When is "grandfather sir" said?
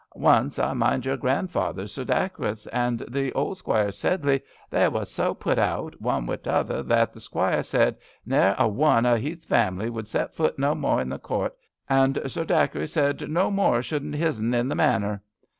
1.15-2.03